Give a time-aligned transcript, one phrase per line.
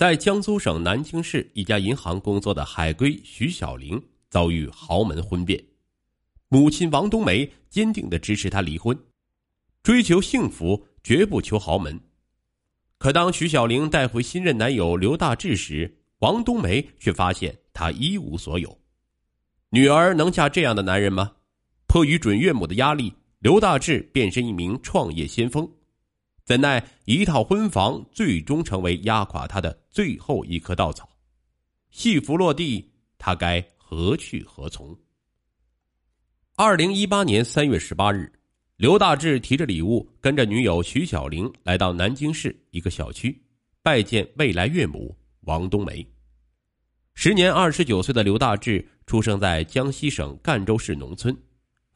[0.00, 5.62] 在江苏省南京市一家银行工作的海归徐小玲遭遇豪门婚变，
[6.48, 8.98] 母亲王冬梅坚定的支持她离婚，
[9.82, 12.00] 追求幸福绝不求豪门。
[12.96, 18.74] 可当徐小玲带回新任男友刘大志时，王冬梅却发现他一无所有。
[19.68, 21.30] 女儿能嫁这样的男人吗？
[21.86, 25.70] 迫于准岳母的压力，刘大志变身一名创业先锋。
[26.42, 31.08] 怎奈一套婚房最终成为压垮他的最后一棵稻草，
[31.90, 34.96] 戏服落地，他该何去何从？
[36.54, 38.32] 二零一八年三月十八日，
[38.76, 43.42] 刘大志提着礼物，跟着女友徐小玲来到南京市一个小区，
[43.82, 46.06] 拜见未来岳母王冬梅。
[47.14, 51.36] 时年二十九岁的刘大志出生在江西省赣州市农村，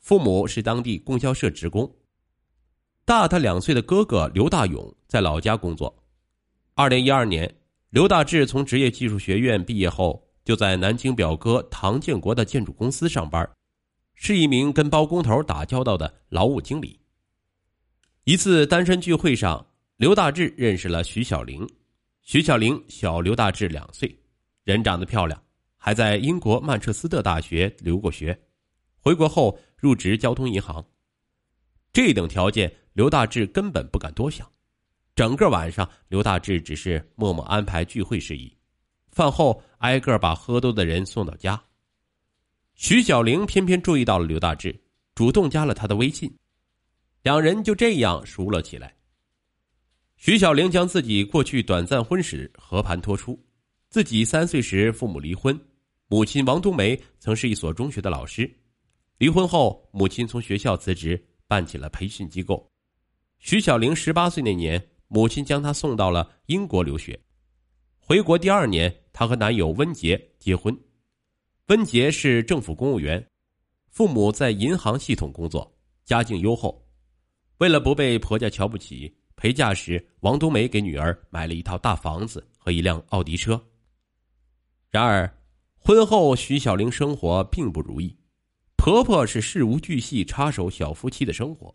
[0.00, 1.88] 父母是当地供销社职工。
[3.04, 5.94] 大他两岁的哥哥刘大勇在老家工作。
[6.74, 7.54] 二零一二年，
[7.94, 13.48] 刘大志从职业技术学院毕业后，就在南京表哥唐建国的建筑公司上班，
[14.16, 16.98] 是一名跟包工头打交道的劳务经理。
[18.24, 19.64] 一次单身聚会上，
[19.98, 21.64] 刘大志认识了徐小玲。
[22.20, 24.18] 徐小玲小刘大志两岁，
[24.64, 25.40] 人长得漂亮，
[25.76, 28.36] 还在英国曼彻斯特大学留过学，
[28.98, 30.84] 回国后入职交通银行。
[31.92, 32.74] 这等条件。
[32.94, 34.48] 刘大志根本不敢多想，
[35.14, 38.52] 整个晚上，刘大志只是默默安排聚会事宜，
[39.12, 41.62] 饭后挨个把喝多的人送到家。
[42.74, 44.74] 徐小玲偏偏注意到了刘大志，
[45.14, 46.36] 主动加了他的微信，
[47.22, 48.92] 两人就这样熟了起来。
[50.16, 53.38] 徐小玲将自己过去短暂婚史和盘托出：
[53.90, 55.56] 自己三岁时父母离婚，
[56.08, 58.52] 母亲王冬梅曾是一所中学的老师，
[59.18, 62.68] 离婚后母亲从学校辞职，办起了培训机构。
[63.38, 67.18] 徐小玲十八岁那年，母亲将她送到了英国留学。
[67.98, 70.76] 回国第二年，她和男友温杰结婚。
[71.68, 73.26] 温杰是政府公务员，
[73.88, 76.86] 父母在银行系统工作，家境优厚。
[77.58, 83.58] 为了不被婆家瞧不起，陪嫁时王冬梅给女儿买了一套大房子和一辆奥迪车。
[84.90, 85.32] 然而，
[85.78, 88.14] 婚后徐小玲生活并不如意，
[88.76, 91.74] 婆婆是事无巨细插手小夫妻的生活。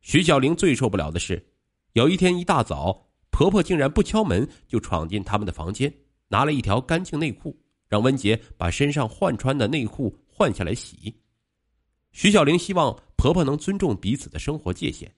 [0.00, 1.44] 徐小玲最受不了的是，
[1.92, 5.92] 有一天一大早，婆婆竟然不敲门就闯进他们的房间，
[6.28, 7.54] 拿了一条干净内裤，
[7.86, 11.14] 让温杰把身上换穿的内裤换下来洗。
[12.12, 15.14] 徐小玲希望婆婆能尊重彼此的生活界限，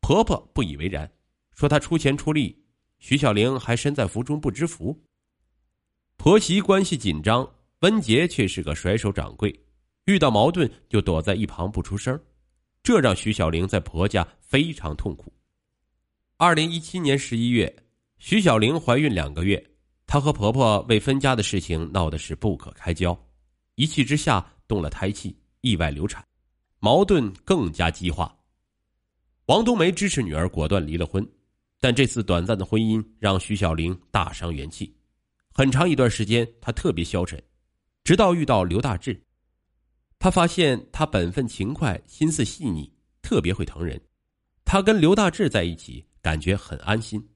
[0.00, 1.10] 婆婆不以为然，
[1.54, 2.56] 说她出钱出力，
[3.00, 4.96] 徐小玲还身在福中不知福。
[6.16, 9.52] 婆媳关系紧张，温杰却是个甩手掌柜，
[10.04, 12.16] 遇到矛盾就躲在一旁不出声。
[12.80, 15.32] 这让徐小玲在婆家非常痛苦。
[16.42, 17.72] 二零一七年十一月，
[18.18, 19.64] 徐小玲怀孕两个月，
[20.08, 23.16] 她和婆婆为分家的事情闹得是不可开交，
[23.76, 26.26] 一气之下动了胎气，意外流产，
[26.80, 28.36] 矛盾更加激化。
[29.46, 31.24] 王冬梅支持女儿果断离了婚，
[31.78, 34.92] 但这次短暂的婚姻让徐小玲大伤元气，
[35.54, 37.40] 很长一段时间她特别消沉，
[38.02, 39.16] 直到遇到刘大志。
[40.18, 42.92] 他发现他本分勤快，心思细腻，
[43.22, 44.00] 特别会疼人。
[44.64, 47.28] 他跟刘大志在一起，感觉很安心。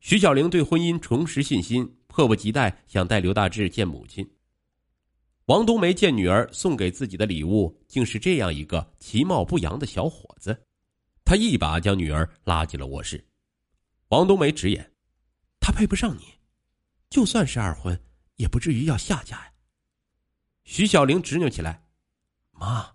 [0.00, 4.26] 徐小玲对婚姻重拾信心，迫不及待想带刘大志见母亲。
[5.46, 10.66] 王冬梅见女儿送给自己的礼物，竟是这样一个其貌不扬的小伙子，
[11.24, 13.24] 她一把将女儿拉进了卧室。
[14.08, 14.92] 王冬梅直言
[15.58, 16.34] ：“他配不上你，
[17.10, 18.00] 就算是二婚，
[18.36, 19.52] 也不至于要下嫁呀。”
[20.64, 21.88] 徐小玲执拗起来。
[22.52, 22.94] 妈，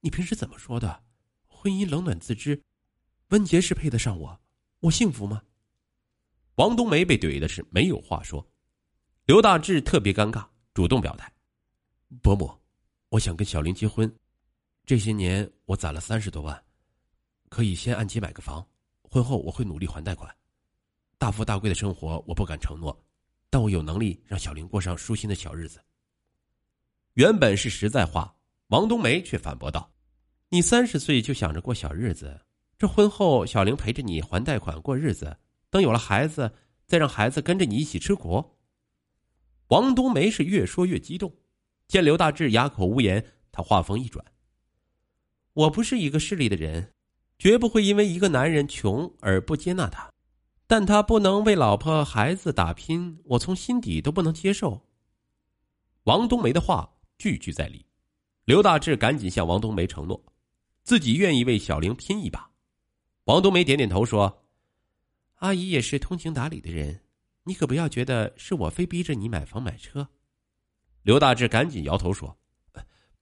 [0.00, 1.04] 你平时怎么说的？
[1.46, 2.62] 婚姻冷暖自知，
[3.28, 4.41] 温杰是配得上我，
[4.82, 5.40] 我幸福吗？
[6.56, 8.44] 王冬梅被怼的是没有话说，
[9.26, 10.44] 刘大志特别尴尬，
[10.74, 11.32] 主动表态
[12.20, 12.52] ：“伯母，
[13.08, 14.12] 我想跟小玲结婚，
[14.84, 16.60] 这些年我攒了三十多万，
[17.48, 18.66] 可以先按揭买个房，
[19.04, 20.28] 婚后我会努力还贷款。
[21.16, 23.00] 大富大贵的生活我不敢承诺，
[23.50, 25.80] 但我有能力让小玲过上舒心的小日子。”
[27.14, 28.34] 原本是实在话。
[28.66, 29.88] 王冬梅却反驳道
[30.50, 32.40] ：“你三十岁就想着过小日子，
[32.82, 35.36] 这婚后小玲陪着你还贷款过日子，
[35.70, 36.52] 等有了孩子，
[36.84, 38.56] 再让孩子跟着你一起吃苦。”
[39.70, 41.32] 王冬梅是越说越激动，
[41.86, 44.26] 见刘大志哑口无言，他话锋一转
[45.54, 46.92] ：“我不是一个势利的人，
[47.38, 50.10] 绝不会因为一个男人穷而不接纳他，
[50.66, 54.88] 但他不能为老婆孩子打拼，我从心底都不能接受。”
[56.02, 57.86] 王冬梅的话句句在理。
[58.44, 60.20] 刘大志赶紧向王冬梅承诺，
[60.82, 62.50] 自己愿意为小玲拼一把。
[63.24, 64.44] 王冬梅点点头说
[65.38, 67.02] ：“阿姨也是通情达理的人，
[67.44, 70.08] 你可不要觉得是我非逼着你买房买车。
[71.02, 72.36] 刘大志赶紧摇头说：“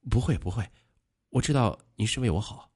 [0.09, 0.71] 不会不会，
[1.29, 2.71] 我知道你是为我好。”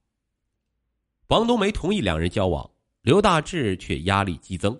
[1.29, 2.69] 王冬梅同意两人交往，
[3.01, 4.79] 刘大志却压力激增。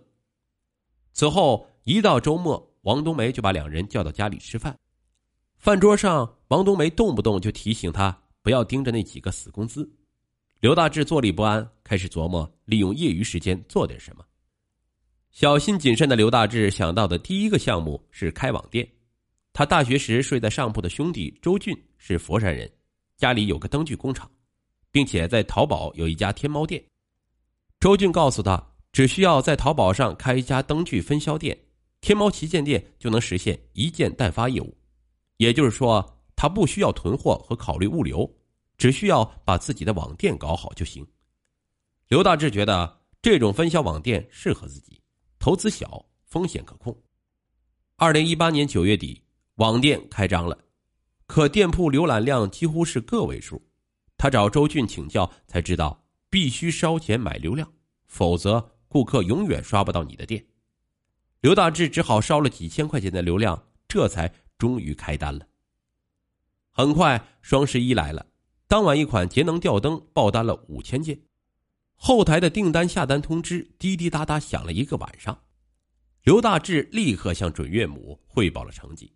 [1.14, 4.80] 此后一到周末，王冬梅就把两人叫到家里吃饭。
[5.58, 9.96] 饭桌上，王冬梅动不动就提醒他不要盯着那几个死工资。
[10.60, 14.26] 刘大志坐立不安，开始琢磨利用业余时间做点什么。
[15.32, 18.86] 小心谨慎的刘大志想到的第一个项目是开网店。
[19.54, 22.70] 他大学时睡在上铺的兄弟周俊是佛山人，
[23.16, 24.30] 家里有个灯具工厂，
[24.92, 26.84] 并且在淘宝有一家天猫店。
[27.80, 28.62] 周俊告诉他，
[28.92, 31.58] 只需要在淘宝上开一家灯具分销店，
[32.02, 34.76] 天猫旗舰店就能实现一件代发业务。
[35.38, 38.30] 也就是说，他不需要囤货和考虑物流，
[38.78, 41.06] 只需要把自己的网店搞好就行。
[42.08, 45.02] 刘大志觉得这种分销网店适合自己，
[45.40, 46.96] 投资小，风险可控。
[47.96, 49.22] 二零一八年九月底，
[49.56, 50.58] 网店开张了，
[51.26, 53.62] 可店铺浏览量几乎是个位数。
[54.18, 57.72] 他找周俊请教，才知道必须烧钱买流量，
[58.08, 60.46] 否则顾客永远刷不到你的店。
[61.42, 64.34] 刘大志只好烧了几千块钱的流量，这才。
[64.58, 65.46] 终于开单了。
[66.72, 68.26] 很快，双十一来了，
[68.70, 71.20] 当晚一款节能吊灯爆单了五千件，
[71.96, 75.38] 后台的订单下单通知滴滴答答响了一个晚上。
[76.24, 79.12] 刘大志立刻向准岳母汇报了成绩，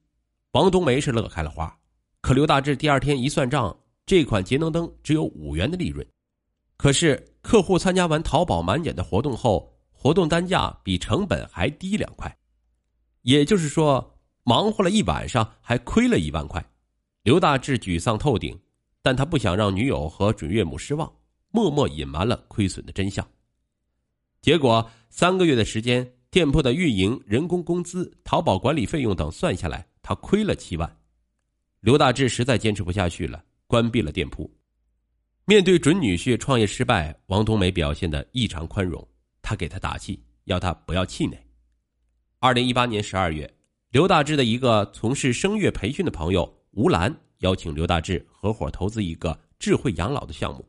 [0.51, 1.75] 王冬梅是乐开了花。
[2.21, 6.05] 可刘大志第二天一算账，这款节能灯只有五元的利润，
[6.77, 12.37] 可是客户参加完淘宝满减的活动后，活动单价比成本还低两块，
[13.21, 14.15] 也就是说。
[14.45, 16.65] 忙活了一晚上，还亏了一万块，
[17.21, 18.59] 刘大志沮丧透顶，
[19.03, 21.11] 但他不想让女友和准岳母失望，
[21.51, 23.27] 默默隐瞒了亏损的真相。
[24.41, 30.97] 结果三个月的时间，店铺的运营、人工工资、淘宝管理费用等算下来，他亏了七万。
[31.81, 34.49] 刘大志实在坚持不下去了，关闭了店铺。
[35.45, 39.05] 面对准女婿创业失败，王冬梅表现的异常宽容，
[39.41, 41.37] 他给他打气，要他不要气馁。
[42.39, 43.51] 二零一八年十二月。
[43.91, 50.63] 刘大志的一个从事声乐培训的朋友吴兰邀请刘大志合伙投资一个智慧养老的项目。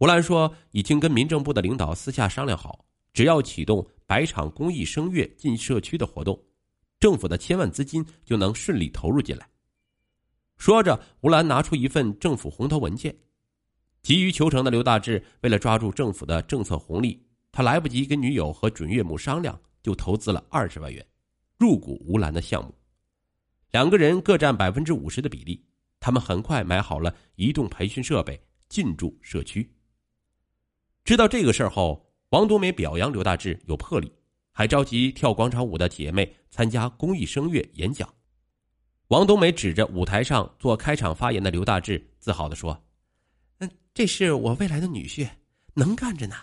[0.00, 6.42] 吴兰说，已经跟民政部的领导私下商量好，只要启动百场公益声乐进社区的活动，
[6.98, 9.46] 政府的千万资金就能顺利投入进来。
[10.56, 13.14] 说着，吴兰拿出一份政府红头文件。
[14.00, 21.06] 急于求成的刘大志为了抓住政府的政策红利，他来不及跟女友和准岳母商量，就投资了二十万元。
[21.58, 22.74] 入股吴兰的项目，
[23.72, 25.62] 两个人各占百分之五十的比例。
[26.00, 29.70] 他们很快买好了移动培训设备，进驻社区。
[31.04, 34.12] 知道这个事儿后，王冬梅表扬刘大志有魄力，
[34.52, 38.08] 还召集跳广场舞的姐妹参加公益声乐演讲。
[39.08, 42.80] 王冬梅指着舞台上做开场发言的刘大志，自豪地说
[43.58, 45.28] ：“嗯，这是我未来的女婿，
[45.74, 46.36] 能干着呢，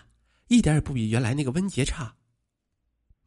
[0.48, 2.14] 一点也不比原来那个温杰差。”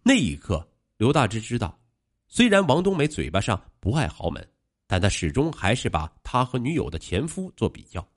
[0.03, 1.79] 那一刻，刘大志知道。
[2.27, 4.47] 虽然王冬梅嘴巴上不爱豪门，
[4.85, 8.07] 但他始终还是把他和女友的前夫做比较，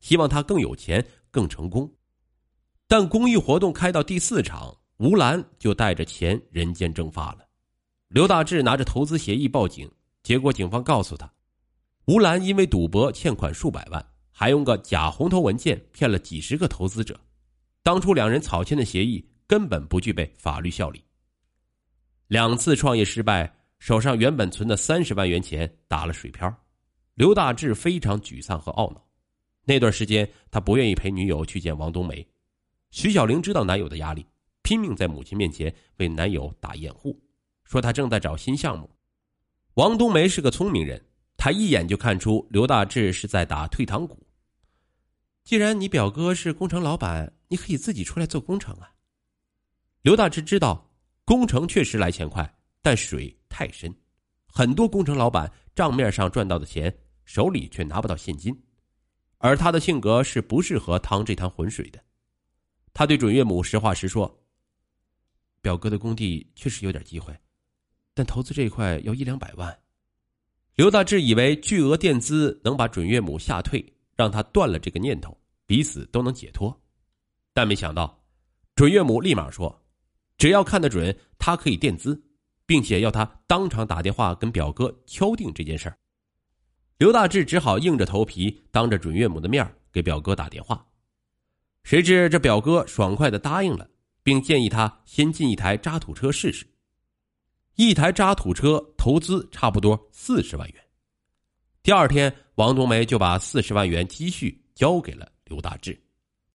[0.00, 1.92] 希望他更有钱、更成功。
[2.96, 7.38] 但公益活动开到第四场，吴兰就带着钱人间蒸发了。
[8.06, 9.90] 刘大志拿着投资协议报警，
[10.22, 11.28] 结果警方告诉他，
[12.06, 17.18] 吴兰因为赌博欠款数百万，还用个假红头文件骗了几十个投资者。
[17.82, 21.02] 当初两人草签的协议根本不具备法律效力。
[22.28, 26.56] 两次创业失败，手上原本存的三十万元钱打了水漂，
[27.14, 29.04] 刘大志非常沮丧和懊恼。
[29.64, 32.24] 那段时间，他不愿意陪女友去见王冬梅。
[32.94, 34.24] 徐小玲知道男友的压力，
[34.62, 37.20] 拼命在母亲面前为男友打掩护，
[37.64, 38.88] 说她正在找新项目。
[39.74, 41.04] 王冬梅是个聪明人，
[41.36, 44.24] 她一眼就看出刘大志是在打退堂鼓。
[45.42, 48.94] 既然你表哥是工程老板，你可以自己出来做工程啊。
[50.02, 50.88] 刘大志知道。
[51.24, 52.48] 工程确实来钱快，
[52.80, 53.92] 但水太深，
[54.46, 58.54] 很多工程老板账面上赚到的钱，手里却拿不到现金，
[59.38, 62.03] 而他的性格是不适合趟这滩浑水的。
[62.94, 64.42] 他对准岳母实话实说
[65.60, 67.36] ：“表哥的工地确实有点机会，
[68.14, 69.76] 但投资这一块要一两百万。”
[70.76, 73.84] 刘大志以为巨额垫资能把准岳母吓退，
[74.16, 75.36] 让他断了这个念头，
[75.66, 76.80] 彼此都能解脱，
[77.52, 78.24] 但没想到，
[78.74, 79.82] 准岳母立马说。
[80.36, 82.20] 只要看得准，他可以垫资，
[82.66, 85.96] 并且要他当场打电话跟表哥敲定这件事儿。
[86.98, 90.84] 刘大志只好硬着头皮，当着准岳母的面给表哥打电话。
[91.84, 93.88] 谁知这表哥爽快的答应了，
[94.22, 96.66] 并建议他先进一台渣土车试试。
[97.76, 100.82] 一台渣土车投资差不多四十万元。
[101.82, 106.00] 第二天，王冬梅就把四十万元积蓄交给了刘大志。